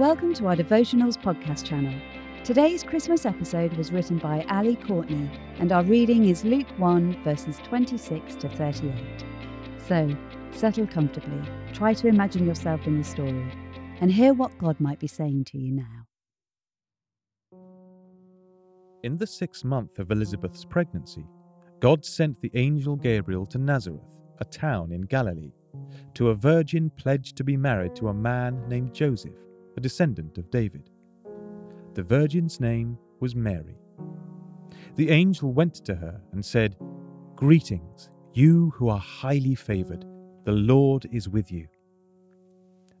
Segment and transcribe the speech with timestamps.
[0.00, 1.92] Welcome to our Devotionals podcast channel.
[2.42, 7.58] Today's Christmas episode was written by Ali Courtney, and our reading is Luke 1, verses
[7.64, 8.94] 26 to 38.
[9.86, 10.16] So,
[10.52, 11.42] settle comfortably,
[11.74, 13.52] try to imagine yourself in the story,
[14.00, 16.06] and hear what God might be saying to you now.
[19.02, 21.26] In the sixth month of Elizabeth's pregnancy,
[21.78, 24.00] God sent the angel Gabriel to Nazareth,
[24.38, 25.52] a town in Galilee,
[26.14, 29.34] to a virgin pledged to be married to a man named Joseph,
[29.76, 30.90] a descendant of David.
[31.94, 33.78] The virgin's name was Mary.
[34.96, 36.76] The angel went to her and said,
[37.36, 40.04] Greetings, you who are highly favoured,
[40.44, 41.68] the Lord is with you.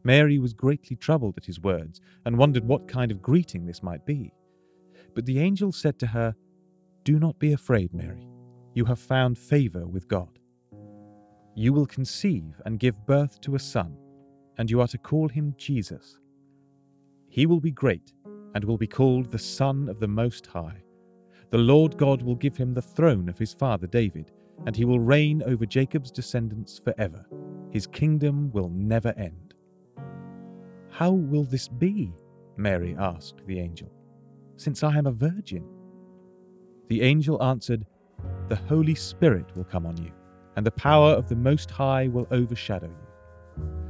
[0.02, 4.06] Mary was greatly troubled at his words and wondered what kind of greeting this might
[4.06, 4.32] be.
[5.14, 6.34] But the angel said to her,
[7.04, 8.26] Do not be afraid, Mary.
[8.74, 10.38] You have found favour with God.
[11.54, 13.96] You will conceive and give birth to a son,
[14.56, 16.19] and you are to call him Jesus.
[17.30, 18.12] He will be great
[18.54, 20.82] and will be called the Son of the Most High.
[21.50, 24.32] The Lord God will give him the throne of his father David,
[24.66, 27.24] and he will reign over Jacob's descendants forever.
[27.70, 29.54] His kingdom will never end.
[30.90, 32.12] How will this be?
[32.56, 33.90] Mary asked the angel,
[34.56, 35.64] since I am a virgin.
[36.88, 37.86] The angel answered,
[38.48, 40.10] The Holy Spirit will come on you,
[40.56, 43.09] and the power of the Most High will overshadow you.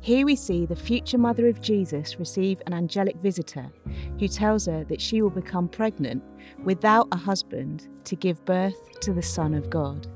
[0.00, 3.70] Here we see the future mother of Jesus receive an angelic visitor
[4.18, 6.22] who tells her that she will become pregnant
[6.64, 10.06] without a husband to give birth to the Son of God.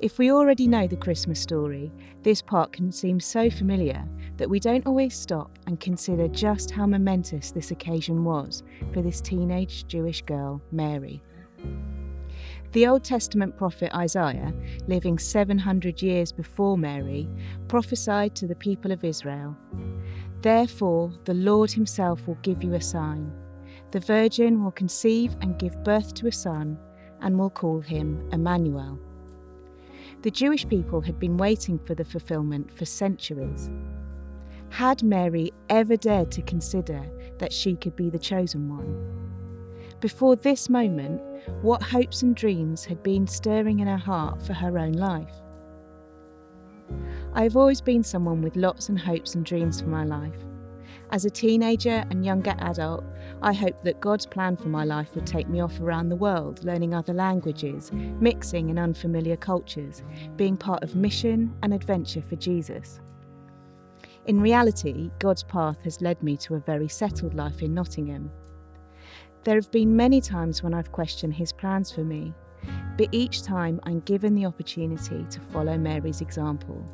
[0.00, 1.92] If we already know the Christmas story,
[2.22, 4.04] this part can seem so familiar
[4.36, 9.20] that we don't always stop and consider just how momentous this occasion was for this
[9.20, 11.22] teenage Jewish girl, Mary.
[12.72, 14.54] The Old Testament prophet Isaiah,
[14.86, 17.28] living 700 years before Mary,
[17.68, 19.54] prophesied to the people of Israel
[20.40, 23.30] Therefore, the Lord Himself will give you a sign.
[23.90, 26.78] The virgin will conceive and give birth to a son,
[27.20, 28.98] and will call him Emmanuel.
[30.22, 33.70] The Jewish people had been waiting for the fulfillment for centuries.
[34.70, 37.04] Had Mary ever dared to consider
[37.38, 39.21] that she could be the chosen one?
[40.02, 41.22] Before this moment,
[41.62, 45.32] what hopes and dreams had been stirring in her heart for her own life?
[47.34, 50.34] I have always been someone with lots and hopes and dreams for my life.
[51.12, 53.04] As a teenager and younger adult,
[53.42, 56.64] I hoped that God's plan for my life would take me off around the world,
[56.64, 60.02] learning other languages, mixing in unfamiliar cultures,
[60.34, 62.98] being part of mission and adventure for Jesus.
[64.26, 68.32] In reality, God's path has led me to a very settled life in Nottingham,
[69.44, 72.32] there have been many times when I've questioned his plans for me,
[72.96, 76.84] but each time I'm given the opportunity to follow Mary's example,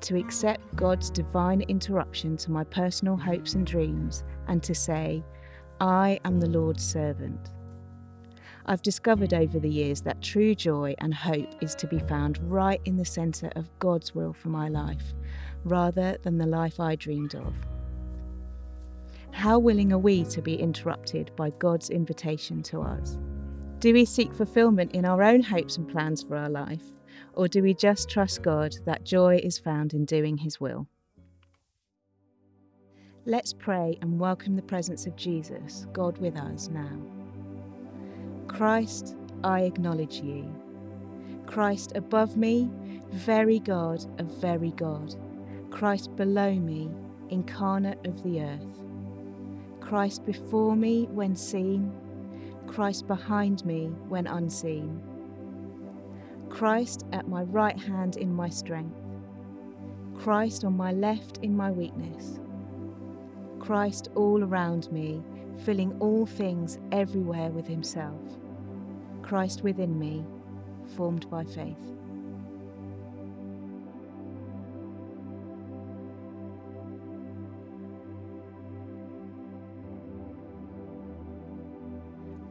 [0.00, 5.22] to accept God's divine interruption to my personal hopes and dreams, and to say,
[5.80, 7.50] I am the Lord's servant.
[8.66, 12.80] I've discovered over the years that true joy and hope is to be found right
[12.86, 15.12] in the centre of God's will for my life,
[15.64, 17.54] rather than the life I dreamed of.
[19.34, 23.18] How willing are we to be interrupted by God's invitation to us?
[23.80, 26.92] Do we seek fulfillment in our own hopes and plans for our life,
[27.34, 30.86] or do we just trust God that joy is found in doing His will?
[33.26, 36.96] Let's pray and welcome the presence of Jesus, God with us now.
[38.46, 40.48] Christ, I acknowledge you.
[41.44, 42.70] Christ above me,
[43.10, 45.16] very God of very God.
[45.70, 46.88] Christ below me,
[47.30, 48.83] incarnate of the earth.
[49.84, 51.92] Christ before me when seen,
[52.66, 54.98] Christ behind me when unseen.
[56.48, 58.96] Christ at my right hand in my strength,
[60.16, 62.40] Christ on my left in my weakness,
[63.60, 65.22] Christ all around me,
[65.66, 68.22] filling all things everywhere with Himself,
[69.20, 70.24] Christ within me,
[70.96, 71.94] formed by faith.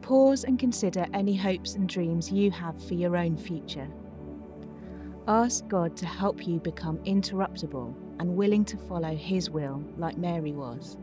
[0.04, 3.88] Pause and consider any hopes and dreams you have for your own future.
[5.26, 10.52] Ask God to help you become interruptible and willing to follow His will like Mary
[10.52, 10.98] was.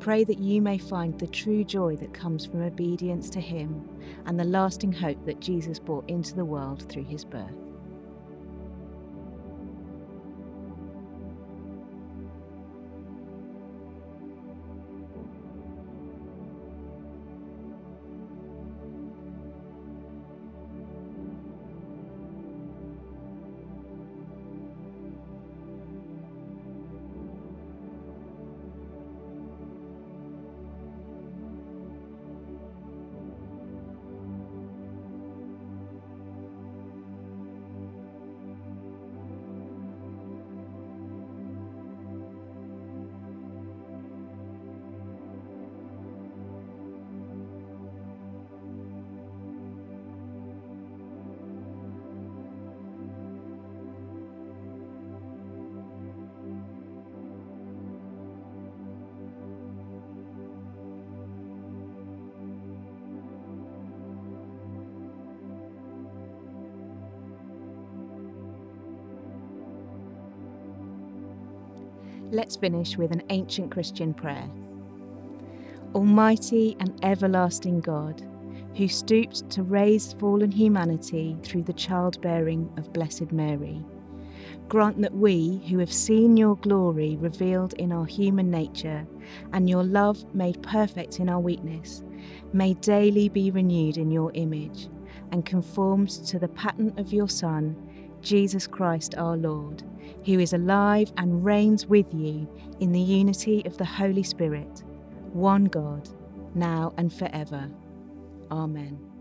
[0.00, 3.86] Pray that you may find the true joy that comes from obedience to Him
[4.24, 7.63] and the lasting hope that Jesus brought into the world through His birth.
[72.30, 74.48] Let's finish with an ancient Christian prayer.
[75.94, 78.22] Almighty and everlasting God,
[78.76, 83.84] who stooped to raise fallen humanity through the childbearing of Blessed Mary,
[84.68, 89.06] grant that we, who have seen your glory revealed in our human nature
[89.52, 92.02] and your love made perfect in our weakness,
[92.52, 94.88] may daily be renewed in your image
[95.30, 97.76] and conformed to the pattern of your Son,
[98.24, 99.84] Jesus Christ our Lord
[100.24, 102.48] who is alive and reigns with you
[102.80, 104.82] in the unity of the Holy Spirit,
[105.32, 106.08] one God,
[106.54, 107.68] now and forever.
[108.50, 109.13] Amen.